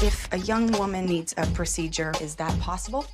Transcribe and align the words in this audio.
If 0.00 0.32
a 0.32 0.38
young 0.38 0.70
woman 0.78 1.06
needs 1.06 1.34
a 1.36 1.46
procedure, 1.46 2.12
is 2.20 2.36
that 2.36 2.56
possible? 2.60 3.04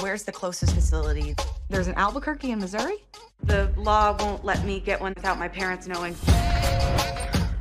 Where's 0.00 0.24
the 0.24 0.32
closest 0.32 0.74
facility? 0.74 1.36
There's 1.68 1.86
an 1.86 1.94
Albuquerque 1.94 2.50
in 2.50 2.58
Missouri? 2.58 2.96
The 3.44 3.72
law 3.76 4.16
won't 4.18 4.44
let 4.44 4.64
me 4.64 4.80
get 4.80 5.00
one 5.00 5.12
without 5.14 5.38
my 5.38 5.46
parents 5.46 5.86
knowing. 5.86 6.16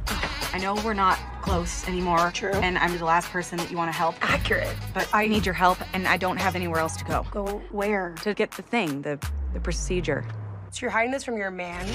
I 0.07 0.57
know 0.59 0.73
we're 0.83 0.95
not 0.95 1.19
close 1.43 1.87
anymore. 1.87 2.31
True. 2.33 2.53
And 2.53 2.79
I'm 2.79 2.97
the 2.97 3.05
last 3.05 3.29
person 3.29 3.59
that 3.59 3.69
you 3.69 3.77
want 3.77 3.89
to 3.89 3.95
help. 3.95 4.15
Accurate. 4.19 4.75
But 4.95 5.07
I 5.13 5.27
need 5.27 5.45
your 5.45 5.53
help, 5.53 5.77
and 5.93 6.07
I 6.07 6.17
don't 6.17 6.37
have 6.37 6.55
anywhere 6.55 6.79
else 6.79 6.97
to 6.97 7.05
go. 7.05 7.23
Go 7.29 7.61
where? 7.69 8.15
To 8.23 8.33
get 8.33 8.49
the 8.49 8.63
thing, 8.63 9.03
the, 9.03 9.19
the 9.53 9.59
procedure. 9.59 10.25
So 10.71 10.79
you're 10.81 10.89
hiding 10.89 11.11
this 11.11 11.23
from 11.23 11.37
your 11.37 11.51
man, 11.51 11.85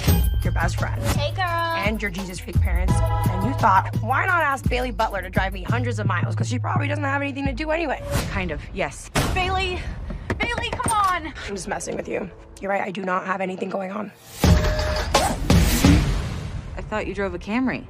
your 0.44 0.52
best 0.52 0.78
friend, 0.78 1.02
Hey, 1.02 1.34
girl. 1.34 1.65
And 1.86 2.02
your 2.02 2.10
Jesus 2.10 2.42
freak 2.42 2.58
parents. 2.60 2.92
And 3.30 3.46
you 3.46 3.54
thought, 3.54 3.94
why 4.02 4.26
not 4.26 4.42
ask 4.42 4.68
Bailey 4.68 4.90
Butler 4.90 5.22
to 5.22 5.30
drive 5.30 5.54
me 5.54 5.62
hundreds 5.62 6.02
of 6.02 6.06
miles? 6.06 6.34
Because 6.34 6.48
she 6.50 6.58
probably 6.58 6.88
doesn't 6.90 7.04
have 7.04 7.22
anything 7.22 7.46
to 7.46 7.54
do 7.54 7.70
anyway. 7.70 8.02
Kind 8.34 8.50
of, 8.50 8.60
yes. 8.74 9.08
Bailey! 9.32 9.78
Bailey, 10.36 10.68
come 10.74 10.90
on! 10.90 11.32
I'm 11.46 11.54
just 11.54 11.68
messing 11.68 11.94
with 11.94 12.08
you. 12.08 12.28
You're 12.60 12.74
right, 12.74 12.82
I 12.82 12.90
do 12.90 13.06
not 13.06 13.24
have 13.24 13.40
anything 13.40 13.70
going 13.70 13.92
on. 13.92 14.10
I 16.74 16.82
thought 16.90 17.06
you 17.06 17.14
drove 17.14 17.34
a 17.34 17.38
Camry. 17.38 17.86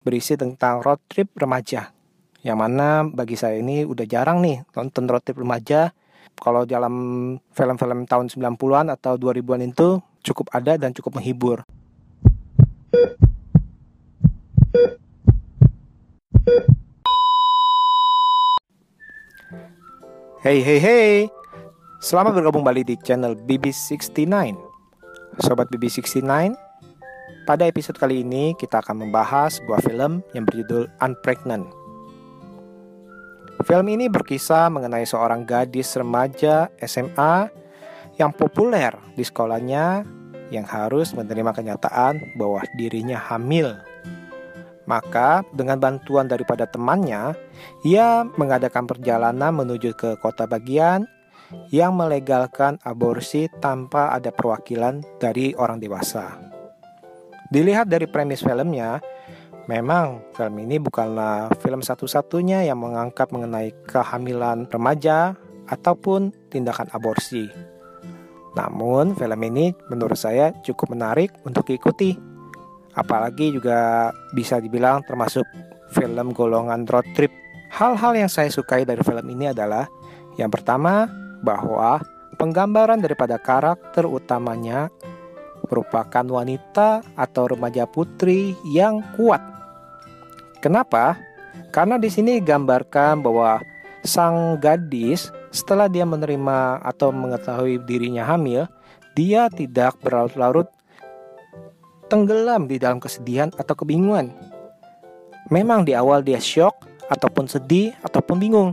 berisi 0.00 0.32
tentang 0.34 0.80
road 0.80 0.98
trip 1.12 1.28
remaja. 1.36 1.92
Yang 2.40 2.56
mana 2.56 3.04
bagi 3.04 3.36
saya 3.36 3.60
ini 3.60 3.84
udah 3.84 4.08
jarang 4.08 4.40
nih 4.40 4.64
nonton 4.72 5.04
road 5.04 5.20
trip 5.20 5.36
remaja. 5.36 5.92
Kalau 6.40 6.64
dalam 6.64 7.36
film-film 7.52 8.08
tahun 8.08 8.32
90-an 8.32 8.96
atau 8.96 9.20
2000-an 9.20 9.60
itu 9.60 10.00
cukup 10.20 10.52
ada 10.52 10.76
dan 10.76 10.92
cukup 10.92 11.20
menghibur. 11.20 11.64
Hey 20.40 20.64
hey 20.64 20.80
hey. 20.80 21.14
Selamat 22.00 22.32
bergabung 22.32 22.64
kembali 22.64 22.80
di 22.88 22.96
channel 23.04 23.36
BB69. 23.36 24.56
Sobat 25.44 25.68
BB69, 25.68 26.56
pada 27.44 27.68
episode 27.68 28.00
kali 28.00 28.24
ini 28.24 28.56
kita 28.56 28.80
akan 28.80 29.04
membahas 29.04 29.60
sebuah 29.60 29.84
film 29.84 30.24
yang 30.32 30.48
berjudul 30.48 30.88
Unpregnant. 31.04 31.68
Film 33.68 33.86
ini 33.92 34.08
berkisah 34.08 34.72
mengenai 34.72 35.04
seorang 35.04 35.44
gadis 35.44 35.92
remaja 35.92 36.72
SMA 36.80 37.52
yang 38.20 38.36
populer 38.36 38.92
di 39.16 39.24
sekolahnya 39.24 40.04
yang 40.52 40.68
harus 40.68 41.16
menerima 41.16 41.56
kenyataan 41.56 42.36
bahwa 42.36 42.60
dirinya 42.76 43.16
hamil. 43.16 43.80
Maka 44.84 45.46
dengan 45.54 45.80
bantuan 45.80 46.28
daripada 46.28 46.66
temannya, 46.68 47.32
ia 47.86 48.26
mengadakan 48.36 48.84
perjalanan 48.84 49.54
menuju 49.54 49.96
ke 49.96 50.18
kota 50.20 50.44
bagian 50.44 51.06
yang 51.70 51.94
melegalkan 51.96 52.76
aborsi 52.82 53.46
tanpa 53.62 54.10
ada 54.12 54.34
perwakilan 54.34 55.00
dari 55.22 55.54
orang 55.54 55.78
dewasa. 55.78 56.36
Dilihat 57.54 57.86
dari 57.90 58.06
premis 58.10 58.42
filmnya, 58.42 58.98
memang 59.70 60.22
film 60.34 60.58
ini 60.62 60.82
bukanlah 60.82 61.54
film 61.62 61.82
satu-satunya 61.82 62.66
yang 62.66 62.78
mengangkat 62.82 63.30
mengenai 63.30 63.70
kehamilan 63.86 64.66
remaja 64.70 65.38
ataupun 65.70 66.34
tindakan 66.50 66.90
aborsi. 66.90 67.46
Namun, 68.58 69.14
film 69.14 69.40
ini 69.46 69.70
menurut 69.90 70.18
saya 70.18 70.50
cukup 70.66 70.94
menarik 70.94 71.30
untuk 71.46 71.66
diikuti. 71.66 72.18
Apalagi 72.98 73.54
juga 73.54 74.10
bisa 74.34 74.58
dibilang 74.58 75.06
termasuk 75.06 75.46
film 75.94 76.34
golongan 76.34 76.86
road 76.90 77.06
trip. 77.14 77.30
Hal-hal 77.70 78.18
yang 78.18 78.30
saya 78.30 78.50
sukai 78.50 78.82
dari 78.82 78.98
film 79.06 79.22
ini 79.30 79.54
adalah 79.54 79.86
yang 80.38 80.50
pertama, 80.50 81.06
bahwa 81.40 82.00
penggambaran 82.36 83.00
daripada 83.00 83.40
karakter 83.40 84.04
utamanya 84.08 84.92
merupakan 85.68 86.24
wanita 86.24 87.04
atau 87.14 87.44
remaja 87.48 87.84
putri 87.84 88.56
yang 88.66 89.04
kuat. 89.16 89.40
Kenapa? 90.60 91.16
Karena 91.70 91.96
di 91.96 92.10
sini 92.10 92.40
digambarkan 92.42 93.22
bahwa 93.22 93.62
sang 94.02 94.58
gadis 94.58 95.30
setelah 95.50 95.90
dia 95.90 96.06
menerima 96.06 96.78
atau 96.82 97.10
mengetahui 97.10 97.82
dirinya 97.82 98.22
hamil, 98.22 98.70
dia 99.18 99.50
tidak 99.50 99.98
berlarut-larut 99.98 100.70
tenggelam 102.10 102.66
di 102.70 102.78
dalam 102.78 103.02
kesedihan 103.02 103.50
atau 103.58 103.74
kebingungan. 103.74 104.30
Memang 105.50 105.82
di 105.82 105.94
awal 105.94 106.22
dia 106.22 106.38
shock 106.38 106.86
ataupun 107.10 107.50
sedih 107.50 107.90
ataupun 108.06 108.38
bingung. 108.38 108.70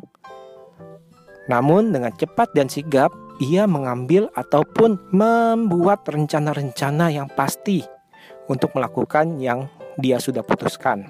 Namun 1.50 1.90
dengan 1.90 2.14
cepat 2.14 2.54
dan 2.54 2.70
sigap 2.70 3.10
ia 3.42 3.66
mengambil 3.66 4.30
ataupun 4.34 4.98
membuat 5.14 6.06
rencana-rencana 6.06 7.14
yang 7.14 7.30
pasti 7.34 7.86
untuk 8.50 8.74
melakukan 8.78 9.38
yang 9.42 9.70
dia 9.98 10.22
sudah 10.22 10.46
putuskan. 10.46 11.06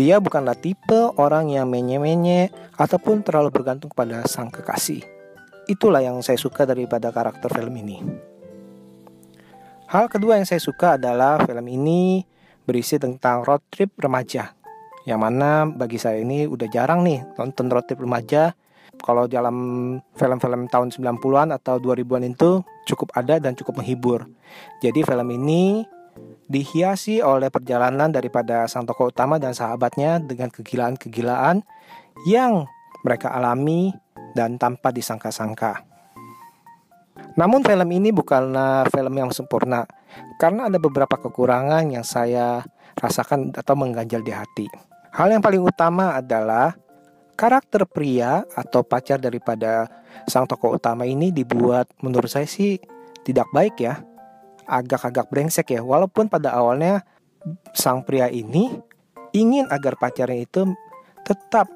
Dia 0.00 0.16
bukanlah 0.16 0.56
tipe 0.56 1.12
orang 1.20 1.52
yang 1.52 1.68
menye-menye 1.68 2.48
ataupun 2.80 3.20
terlalu 3.20 3.52
bergantung 3.52 3.92
pada 3.92 4.24
sang 4.24 4.48
kekasih. 4.48 5.04
Itulah 5.68 6.00
yang 6.00 6.24
saya 6.24 6.40
suka 6.40 6.64
daripada 6.64 7.12
karakter 7.12 7.52
film 7.52 7.76
ini. 7.76 8.00
Hal 9.92 10.08
kedua 10.08 10.40
yang 10.40 10.48
saya 10.48 10.56
suka 10.56 10.96
adalah 10.96 11.44
film 11.44 11.68
ini 11.68 12.24
berisi 12.64 12.96
tentang 12.96 13.44
road 13.44 13.60
trip 13.68 13.92
remaja. 14.00 14.56
Yang 15.04 15.20
mana 15.20 15.68
bagi 15.68 16.00
saya 16.00 16.24
ini 16.24 16.48
udah 16.48 16.68
jarang 16.72 17.04
nih 17.04 17.20
nonton 17.36 17.68
road 17.68 17.84
trip 17.84 18.00
remaja. 18.00 18.56
Kalau 19.04 19.28
dalam 19.28 20.00
film-film 20.16 20.64
tahun 20.72 20.96
90-an 20.96 21.52
atau 21.60 21.76
2000-an 21.76 22.24
itu 22.24 22.64
cukup 22.88 23.12
ada 23.12 23.36
dan 23.36 23.52
cukup 23.52 23.84
menghibur. 23.84 24.32
Jadi 24.80 25.04
film 25.04 25.28
ini 25.28 25.84
dihiasi 26.50 27.22
oleh 27.22 27.46
perjalanan 27.46 28.10
daripada 28.10 28.66
sang 28.66 28.82
tokoh 28.82 29.14
utama 29.14 29.38
dan 29.38 29.54
sahabatnya 29.54 30.18
dengan 30.18 30.50
kegilaan-kegilaan 30.50 31.62
yang 32.26 32.66
mereka 33.06 33.30
alami 33.30 33.94
dan 34.34 34.58
tanpa 34.58 34.90
disangka-sangka. 34.90 35.86
Namun 37.38 37.62
film 37.62 37.88
ini 37.94 38.10
bukanlah 38.10 38.90
film 38.90 39.14
yang 39.14 39.30
sempurna 39.30 39.86
karena 40.42 40.66
ada 40.66 40.82
beberapa 40.82 41.14
kekurangan 41.14 41.86
yang 41.92 42.02
saya 42.02 42.66
rasakan 42.98 43.54
atau 43.54 43.74
mengganjal 43.78 44.20
di 44.26 44.32
hati. 44.34 44.66
Hal 45.14 45.30
yang 45.30 45.42
paling 45.42 45.62
utama 45.62 46.18
adalah 46.18 46.74
karakter 47.38 47.86
pria 47.86 48.42
atau 48.52 48.82
pacar 48.82 49.22
daripada 49.22 49.88
sang 50.26 50.44
tokoh 50.44 50.76
utama 50.76 51.06
ini 51.06 51.30
dibuat 51.30 51.88
menurut 52.02 52.28
saya 52.28 52.44
sih 52.44 52.76
tidak 53.22 53.46
baik 53.54 53.78
ya. 53.78 54.02
Agak-agak 54.70 55.26
brengsek 55.26 55.74
ya. 55.74 55.82
Walaupun 55.82 56.30
pada 56.30 56.54
awalnya 56.54 57.02
sang 57.74 58.06
pria 58.06 58.30
ini 58.30 58.70
ingin 59.34 59.66
agar 59.66 59.98
pacarnya 59.98 60.46
itu 60.46 60.70
tetap 61.26 61.66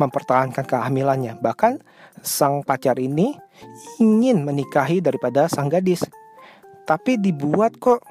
mempertahankan 0.00 0.64
kehamilannya. 0.64 1.36
Bahkan 1.40 1.80
sang 2.20 2.64
pacar 2.64 2.96
ini 2.96 3.36
ingin 4.00 4.44
menikahi 4.44 5.04
daripada 5.04 5.48
sang 5.48 5.68
gadis. 5.68 6.04
Tapi 6.86 7.18
dibuat 7.18 7.76
kok 7.76 8.04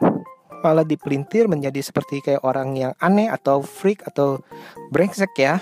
malah 0.65 0.81
dipelintir 0.81 1.45
menjadi 1.45 1.77
seperti 1.77 2.25
kayak 2.25 2.41
orang 2.41 2.73
yang 2.73 2.93
aneh 2.97 3.29
atau 3.29 3.61
freak 3.61 4.01
atau 4.05 4.41
brengsek 4.89 5.33
ya. 5.37 5.61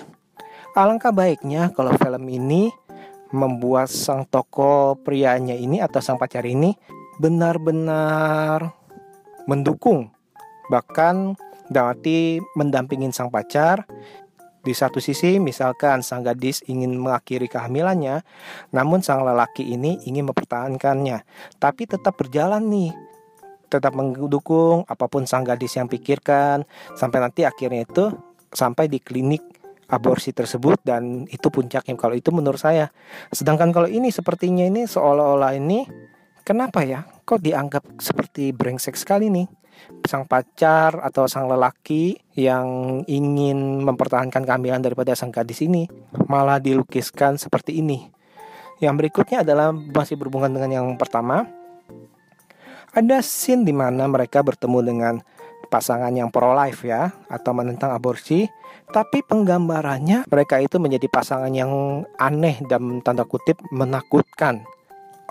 Alangkah 0.74 1.14
baiknya 1.14 1.70
kalau 1.76 1.94
film 2.00 2.24
ini 2.32 2.72
membuat 3.36 3.92
sang 3.92 4.26
tokoh 4.26 4.98
prianya 5.02 5.54
ini 5.54 5.84
atau 5.84 6.00
sang 6.00 6.18
pacar 6.18 6.46
ini 6.46 6.74
benar-benar 7.20 8.74
mendukung 9.46 10.10
bahkan 10.72 11.36
berarti 11.68 12.40
mendampingin 12.56 13.12
sang 13.12 13.32
pacar 13.32 13.88
di 14.64 14.72
satu 14.72 15.04
sisi, 15.04 15.44
misalkan 15.44 16.00
sang 16.00 16.24
gadis 16.24 16.64
ingin 16.72 16.96
mengakhiri 16.96 17.52
kehamilannya, 17.52 18.24
namun 18.72 19.04
sang 19.04 19.28
lelaki 19.28 19.76
ini 19.76 20.00
ingin 20.08 20.32
mempertahankannya, 20.32 21.28
tapi 21.60 21.84
tetap 21.84 22.16
berjalan 22.16 22.64
nih, 22.72 22.96
tetap 23.68 23.92
mendukung 23.92 24.88
apa 24.88 25.12
pun 25.12 25.28
sang 25.28 25.44
gadis 25.44 25.76
yang 25.76 25.92
pikirkan, 25.92 26.64
sampai 26.96 27.20
nanti 27.20 27.44
akhirnya 27.44 27.84
itu 27.84 28.08
sampai 28.56 28.88
di 28.88 29.04
klinik 29.04 29.44
aborsi 29.92 30.32
tersebut 30.32 30.80
dan 30.88 31.28
itu 31.28 31.52
puncaknya 31.52 32.00
kalau 32.00 32.16
itu 32.16 32.32
menurut 32.32 32.58
saya. 32.58 32.88
Sedangkan 33.36 33.76
kalau 33.76 33.92
ini 33.92 34.16
sepertinya 34.16 34.64
ini 34.64 34.88
seolah-olah 34.88 35.60
ini 35.60 35.84
kenapa 36.44 36.84
ya? 36.84 37.08
Kok 37.24 37.40
dianggap 37.40 37.84
seperti 38.00 38.52
brengsek 38.52 38.96
sekali 39.00 39.32
nih? 39.32 39.48
sang 40.04 40.28
pacar 40.28 41.00
atau 41.00 41.28
sang 41.28 41.48
lelaki 41.48 42.16
yang 42.36 43.02
ingin 43.08 43.84
mempertahankan 43.84 44.44
kehamilan 44.44 44.84
daripada 44.84 45.16
sang 45.16 45.32
gadis 45.32 45.64
ini 45.64 45.88
malah 46.28 46.60
dilukiskan 46.60 47.40
seperti 47.40 47.80
ini. 47.80 48.12
Yang 48.84 48.94
berikutnya 49.00 49.48
adalah 49.48 49.72
masih 49.72 50.20
berhubungan 50.20 50.52
dengan 50.52 50.72
yang 50.72 50.88
pertama. 51.00 51.48
Ada 52.94 53.26
scene 53.26 53.66
di 53.66 53.74
mana 53.74 54.06
mereka 54.06 54.46
bertemu 54.46 54.80
dengan 54.86 55.14
pasangan 55.72 56.14
yang 56.14 56.30
pro 56.30 56.54
life 56.54 56.86
ya 56.86 57.10
atau 57.26 57.50
menentang 57.58 57.90
aborsi 57.90 58.46
tapi 58.94 59.26
penggambarannya 59.26 60.30
mereka 60.30 60.62
itu 60.62 60.78
menjadi 60.78 61.10
pasangan 61.10 61.50
yang 61.50 62.06
aneh 62.22 62.62
dan 62.70 63.02
tanda 63.02 63.26
kutip 63.26 63.58
menakutkan 63.74 64.62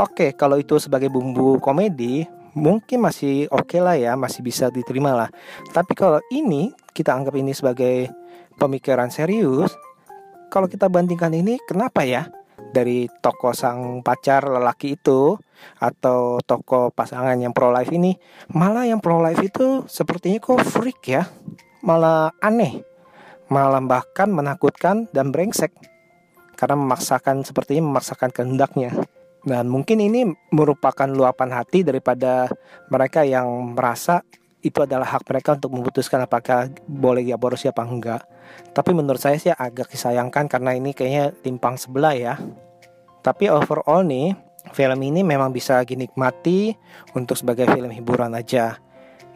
oke 0.03 0.35
kalau 0.35 0.59
itu 0.59 0.83
sebagai 0.83 1.07
bumbu 1.07 1.63
komedi 1.63 2.27
mungkin 2.59 3.07
masih 3.07 3.49
oke 3.49 3.71
okay 3.71 3.81
lah 3.81 3.97
ya 3.97 4.13
masih 4.19 4.43
bisa 4.45 4.69
diterima 4.69 5.15
lah. 5.15 5.31
Tapi 5.71 5.95
kalau 5.95 6.19
ini 6.35 6.75
kita 6.93 7.15
anggap 7.15 7.39
ini 7.39 7.55
sebagai 7.55 8.11
pemikiran 8.59 9.09
serius 9.09 9.73
kalau 10.53 10.69
kita 10.69 10.91
bandingkan 10.91 11.33
ini 11.33 11.57
kenapa 11.65 12.05
ya? 12.05 12.29
Dari 12.73 13.05
toko 13.21 13.53
sang 13.53 14.01
pacar 14.01 14.49
lelaki 14.49 14.97
itu 14.97 15.37
atau 15.79 16.41
toko 16.43 16.89
pasangan 16.93 17.37
yang 17.37 17.53
pro 17.53 17.69
life 17.69 17.93
ini 17.93 18.17
malah 18.53 18.89
yang 18.89 18.99
pro 18.99 19.21
life 19.21 19.41
itu 19.41 19.85
sepertinya 19.89 20.41
kok 20.41 20.61
freak 20.61 21.01
ya. 21.09 21.25
Malah 21.81 22.37
aneh. 22.41 22.85
Malah 23.49 23.81
bahkan 23.85 24.33
menakutkan 24.33 25.09
dan 25.13 25.33
brengsek. 25.33 25.73
Karena 26.57 26.79
memaksakan 26.79 27.45
sepertinya 27.45 27.91
memaksakan 27.93 28.31
kehendaknya 28.31 28.95
dan 29.43 29.67
mungkin 29.67 29.99
ini 29.99 30.31
merupakan 30.55 31.11
luapan 31.11 31.51
hati 31.51 31.83
daripada 31.83 32.47
mereka 32.87 33.27
yang 33.27 33.75
merasa 33.75 34.23
itu 34.63 34.79
adalah 34.79 35.19
hak 35.19 35.27
mereka 35.27 35.59
untuk 35.59 35.75
memutuskan 35.75 36.23
apakah 36.23 36.71
boleh 36.87 37.27
diaborsi 37.27 37.67
apa 37.67 37.83
enggak. 37.83 38.23
Tapi 38.71 38.95
menurut 38.95 39.19
saya 39.19 39.35
sih 39.37 39.51
agak 39.51 39.91
disayangkan 39.91 40.47
karena 40.47 40.79
ini 40.79 40.95
kayaknya 40.95 41.35
timpang 41.43 41.75
sebelah 41.75 42.15
ya. 42.15 42.35
Tapi 43.27 43.51
overall 43.51 44.07
nih, 44.07 44.39
film 44.71 44.99
ini 45.03 45.27
memang 45.27 45.51
bisa 45.51 45.83
dinikmati 45.83 46.79
untuk 47.19 47.35
sebagai 47.35 47.67
film 47.75 47.91
hiburan 47.91 48.39
aja. 48.39 48.79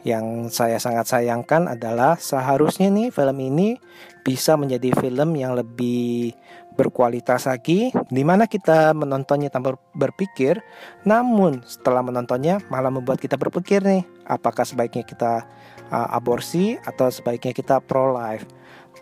Yang 0.07 0.55
saya 0.55 0.79
sangat 0.79 1.11
sayangkan 1.11 1.67
adalah 1.67 2.15
seharusnya 2.15 2.87
nih 2.87 3.11
film 3.11 3.37
ini 3.43 3.75
bisa 4.23 4.55
menjadi 4.55 4.95
film 4.95 5.35
yang 5.35 5.51
lebih 5.59 6.31
berkualitas 6.77 7.49
lagi 7.49 7.89
di 8.13 8.21
mana 8.21 8.45
kita 8.45 8.93
menontonnya 8.93 9.49
tanpa 9.49 9.81
berpikir 9.97 10.61
namun 11.09 11.65
setelah 11.65 12.05
menontonnya 12.05 12.61
malah 12.69 12.93
membuat 12.93 13.17
kita 13.17 13.33
berpikir 13.33 13.81
nih 13.81 14.05
apakah 14.29 14.61
sebaiknya 14.61 15.01
kita 15.01 15.41
uh, 15.89 16.07
aborsi 16.13 16.77
atau 16.85 17.09
sebaiknya 17.09 17.49
kita 17.57 17.81
pro 17.81 18.13
life 18.13 18.45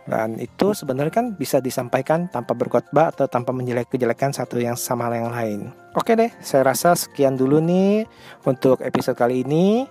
dan 0.06 0.38
itu 0.38 0.78
sebenarnya 0.78 1.14
kan 1.14 1.26
bisa 1.34 1.58
disampaikan 1.58 2.30
tanpa 2.30 2.54
berkhotbah 2.54 3.10
atau 3.10 3.26
tanpa 3.26 3.50
menjelek 3.50 3.90
kejelekan 3.90 4.30
satu 4.30 4.62
yang 4.62 4.78
sama 4.78 5.10
yang 5.10 5.34
lain. 5.34 5.74
Oke 5.98 6.14
deh, 6.14 6.30
saya 6.46 6.62
rasa 6.62 6.94
sekian 6.94 7.34
dulu 7.34 7.58
nih 7.58 8.06
untuk 8.46 8.86
episode 8.86 9.18
kali 9.18 9.42
ini. 9.42 9.90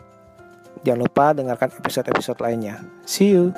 Jangan 0.82 1.00
lupa 1.06 1.30
dengarkan 1.30 1.70
episode-episode 1.78 2.42
lainnya. 2.42 2.82
See 3.06 3.30
you. 3.30 3.54